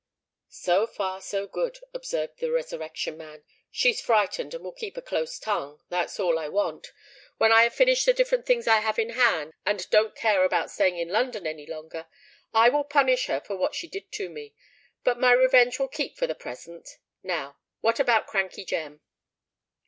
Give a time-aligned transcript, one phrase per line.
[0.49, 3.43] "So far, so good," observed the Resurrection Man.
[3.69, 5.79] "She's frightened, and will keep a close tongue.
[5.89, 6.91] That's all I want.
[7.37, 10.71] When I have finished the different things I have in hand, and don't care about
[10.71, 12.07] staying in London any longer,
[12.51, 14.55] I will punish her for what she did to me.
[15.03, 16.97] But my revenge will keep for the present.
[17.21, 19.01] Now, what about Crankey Jem?"